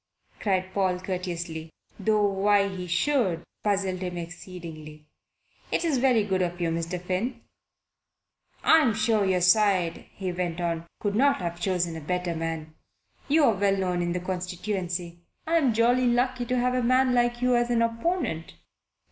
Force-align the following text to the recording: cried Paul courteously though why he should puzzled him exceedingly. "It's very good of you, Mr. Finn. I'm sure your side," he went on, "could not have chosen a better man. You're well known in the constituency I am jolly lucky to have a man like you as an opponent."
cried 0.39 0.73
Paul 0.73 0.99
courteously 0.99 1.69
though 1.99 2.23
why 2.25 2.67
he 2.67 2.87
should 2.87 3.43
puzzled 3.63 3.99
him 3.99 4.17
exceedingly. 4.17 5.05
"It's 5.71 5.97
very 5.97 6.23
good 6.23 6.41
of 6.41 6.59
you, 6.59 6.71
Mr. 6.71 6.99
Finn. 6.99 7.41
I'm 8.63 8.95
sure 8.95 9.23
your 9.23 9.41
side," 9.41 10.07
he 10.15 10.31
went 10.31 10.59
on, 10.59 10.87
"could 11.01 11.15
not 11.15 11.39
have 11.39 11.59
chosen 11.61 11.95
a 11.95 12.01
better 12.01 12.35
man. 12.35 12.73
You're 13.27 13.53
well 13.53 13.77
known 13.77 14.01
in 14.01 14.13
the 14.13 14.19
constituency 14.19 15.19
I 15.45 15.57
am 15.57 15.71
jolly 15.71 16.07
lucky 16.07 16.47
to 16.47 16.57
have 16.57 16.73
a 16.73 16.81
man 16.81 17.13
like 17.13 17.43
you 17.43 17.55
as 17.55 17.69
an 17.69 17.83
opponent." 17.83 18.55